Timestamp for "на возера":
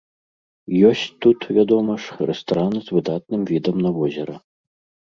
3.87-4.35